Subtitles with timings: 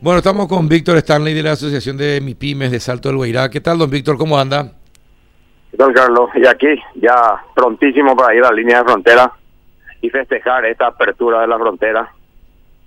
[0.00, 3.50] Bueno, estamos con Víctor Stanley de la Asociación de MIPIMES de Salto del Guairá.
[3.50, 4.16] ¿Qué tal, don Víctor?
[4.16, 4.72] ¿Cómo anda?
[5.70, 6.30] ¿Qué tal, Carlos?
[6.34, 7.14] Y aquí, ya
[7.54, 9.30] prontísimo para ir a la línea de frontera
[10.00, 12.10] y festejar esta apertura de la frontera.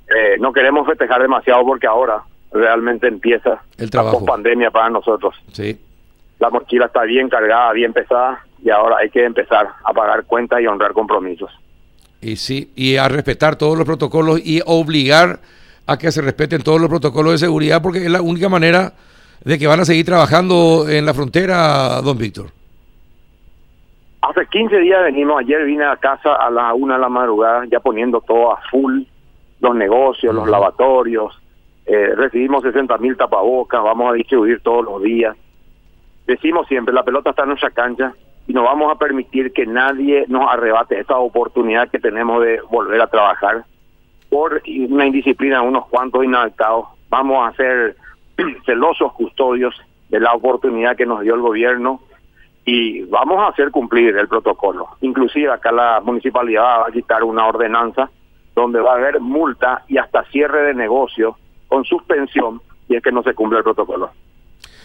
[0.08, 4.20] Eh, no queremos festejar demasiado porque ahora realmente empieza El trabajo.
[4.22, 5.36] la pandemia para nosotros.
[5.52, 5.80] Sí.
[6.40, 10.62] La mochila está bien cargada, bien pesada y ahora hay que empezar a pagar cuentas
[10.62, 11.52] y honrar compromisos.
[12.22, 15.40] Y sí, y a respetar todos los protocolos y obligar
[15.86, 18.94] a que se respeten todos los protocolos de seguridad porque es la única manera
[19.44, 22.48] de que van a seguir trabajando en la frontera, don Víctor.
[24.22, 27.82] Hace 15 días venimos, ayer vine a casa a las una de la madrugada ya
[27.82, 29.02] poniendo todo a full,
[29.60, 31.38] los negocios, los lavatorios,
[31.86, 35.36] eh, recibimos 60 mil tapabocas, vamos a distribuir todos los días.
[36.26, 38.14] Decimos siempre, la pelota está en nuestra cancha
[38.48, 43.02] y no vamos a permitir que nadie nos arrebate esta oportunidad que tenemos de volver
[43.02, 43.66] a trabajar
[44.34, 46.88] por una indisciplina de unos cuantos inadaptados.
[47.08, 47.96] Vamos a ser
[48.66, 49.76] celosos custodios
[50.10, 52.02] de la oportunidad que nos dio el gobierno
[52.66, 54.88] y vamos a hacer cumplir el protocolo.
[55.02, 58.10] Inclusive acá la municipalidad va a quitar una ordenanza
[58.56, 63.12] donde va a haber multa y hasta cierre de negocio con suspensión y es que
[63.12, 64.10] no se cumple el protocolo.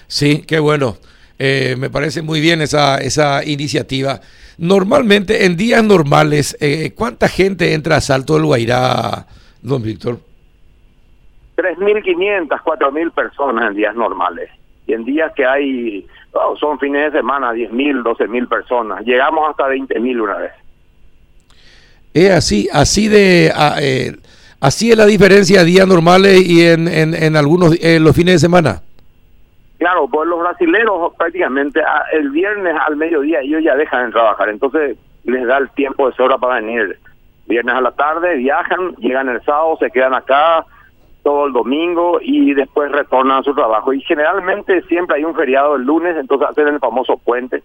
[0.08, 0.96] Sí, qué bueno.
[1.38, 4.20] Eh, me parece muy bien esa, esa iniciativa.
[4.58, 9.26] Normalmente, en días normales, eh, ¿cuánta gente entra a Salto del Guairá,
[9.68, 10.18] don Víctor?
[11.56, 14.50] 3.500, 4.000 personas en días normales.
[14.86, 19.04] Y en días que hay, oh, son fines de semana, 10.000, 12.000 personas.
[19.04, 20.52] Llegamos hasta 20.000 una vez.
[22.14, 24.16] Es así, así de, a- eh,
[24.60, 28.38] así es la diferencia días normales y en, en, en algunos en los fines de
[28.38, 28.82] semana.
[29.78, 34.48] Claro, pues los brasileros prácticamente a- el viernes al mediodía ellos ya dejan de trabajar,
[34.48, 36.98] entonces les da el tiempo de sobra para venir.
[37.48, 40.64] Viernes a la tarde viajan, llegan el sábado, se quedan acá
[41.22, 43.92] todo el domingo y después retornan a su trabajo.
[43.92, 47.62] Y generalmente siempre hay un feriado el lunes, entonces hacen el famoso puente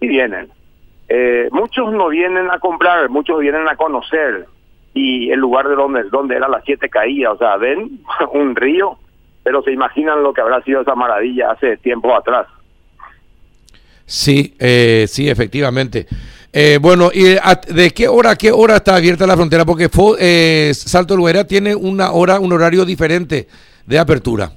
[0.00, 0.48] y vienen.
[1.08, 4.46] Eh, muchos no vienen a comprar, muchos vienen a conocer
[4.94, 8.00] y el lugar de donde, donde era las siete caídas, o sea, ven
[8.32, 8.98] un río,
[9.42, 12.46] pero se imaginan lo que habrá sido esa maravilla hace tiempo atrás.
[14.04, 16.06] Sí, eh, sí, efectivamente.
[16.52, 17.36] Eh, bueno, ¿y
[17.72, 19.64] de qué hora a qué hora está abierta la frontera?
[19.64, 23.48] Porque eh, Salto Guairá tiene una hora, un horario diferente
[23.86, 24.50] de apertura.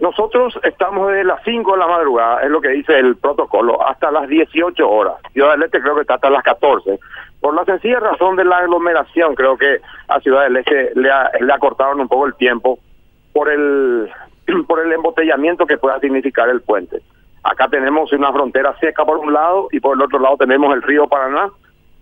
[0.00, 4.10] Nosotros estamos desde las 5 de la madrugada, es lo que dice el protocolo, hasta
[4.10, 5.14] las 18 horas.
[5.32, 6.98] Ciudad del Este creo que está hasta las 14.
[7.40, 9.78] Por la sencilla razón de la aglomeración, creo que
[10.08, 12.78] a Ciudad del Este le, ha- le acortaron un poco el tiempo
[13.32, 14.10] por el,
[14.68, 17.00] por el embotellamiento que pueda significar el puente.
[17.44, 20.82] Acá tenemos una frontera seca por un lado y por el otro lado tenemos el
[20.82, 21.50] río Paraná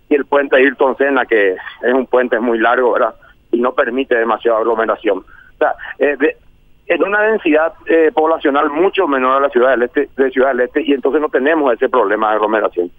[0.09, 3.15] y el puente Ayrton Senna, que es un puente muy largo, ¿verdad?
[3.51, 5.19] Y no permite demasiada aglomeración.
[5.19, 6.37] O sea, eh, de-
[6.87, 10.61] en una densidad eh, poblacional mucho menor a la ciudad del este, de Ciudad del
[10.61, 12.91] Este, y entonces no tenemos ese problema de aglomeración.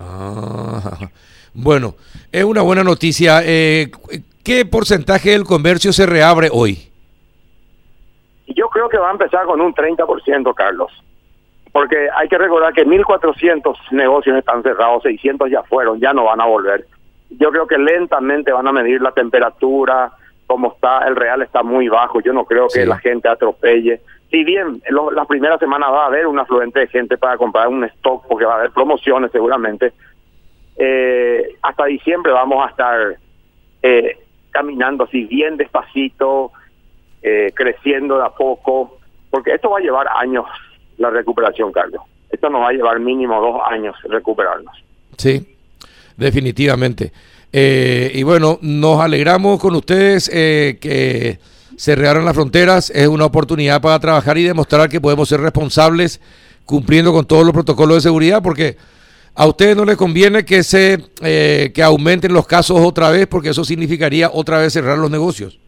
[0.00, 0.98] Ah,
[1.54, 1.94] bueno,
[2.32, 3.40] es una buena noticia.
[3.44, 3.90] Eh,
[4.44, 6.90] ¿Qué porcentaje del comercio se reabre hoy?
[8.48, 10.90] Yo creo que va a empezar con un 30%, Carlos.
[11.78, 16.40] Porque hay que recordar que 1.400 negocios están cerrados, 600 ya fueron, ya no van
[16.40, 16.86] a volver.
[17.30, 20.12] Yo creo que lentamente van a medir la temperatura,
[20.46, 22.86] cómo está, el real está muy bajo, yo no creo que Sí.
[22.88, 24.00] la gente atropelle.
[24.30, 27.68] Si bien lo- las primeras semanas va a haber un afluente de gente para comprar
[27.68, 29.92] un stock, porque va a haber promociones seguramente,
[30.78, 33.16] eh, hasta diciembre vamos a estar
[33.82, 34.18] eh,
[34.50, 36.50] caminando así bien despacito,
[37.22, 38.98] eh, creciendo de a poco,
[39.30, 40.46] porque esto va a llevar años
[40.98, 42.02] la recuperación, Carlos.
[42.30, 44.74] Esto nos va a llevar mínimo dos años recuperarnos.
[45.16, 45.56] Sí,
[46.16, 47.12] definitivamente.
[47.52, 51.38] Eh, y bueno, nos alegramos con ustedes eh, que
[51.76, 52.90] se reabran las fronteras.
[52.90, 56.20] Es una oportunidad para trabajar y demostrar que podemos ser responsables
[56.64, 58.76] cumpliendo con todos los protocolos de seguridad, porque
[59.34, 63.50] a ustedes no les conviene que se eh, que aumenten los casos otra vez, porque
[63.50, 65.58] eso significaría otra vez cerrar los negocios.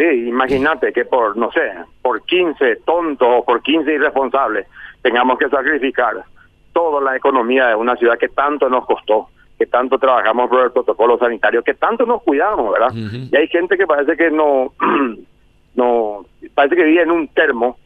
[0.00, 1.60] Sí, imagínate que por, no sé,
[2.00, 4.66] por 15 tontos o por 15 irresponsables
[5.02, 6.24] tengamos que sacrificar
[6.72, 10.72] toda la economía de una ciudad que tanto nos costó, que tanto trabajamos por el
[10.72, 12.94] protocolo sanitario, que tanto nos cuidamos, ¿verdad?
[12.94, 14.72] Y hay gente que parece que no,
[15.74, 16.24] no,
[16.54, 17.76] parece que vive en un termo,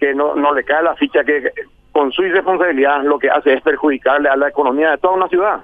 [0.00, 1.50] que no, no le cae la ficha que
[1.92, 5.60] con su irresponsabilidad lo que hace es perjudicarle a la economía de toda una ciudad.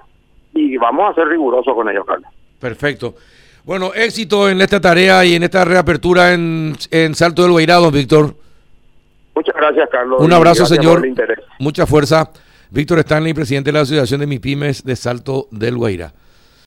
[0.53, 2.31] Y vamos a ser rigurosos con ellos, Carlos.
[2.61, 3.15] Perfecto.
[3.65, 7.93] Bueno, éxito en esta tarea y en esta reapertura en, en Salto del Guairá, don
[7.93, 8.37] Víctor.
[9.35, 10.21] Muchas gracias, Carlos.
[10.21, 11.03] Un abrazo, señor.
[11.59, 12.31] Mucha fuerza.
[12.71, 16.13] Víctor Stanley, presidente de la Asociación de MIPIMES de Salto del Guairá.